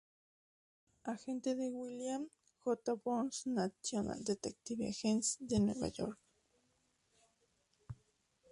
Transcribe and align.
Agente 1.11 1.53
de 1.59 1.67
William 1.77 2.21
J. 2.65 2.93
Burns 3.03 3.45
National 3.45 4.19
Detective 4.25 4.87
Agency 4.89 5.45
de 5.49 5.59
Nueva 5.59 5.89
York. 5.89 6.19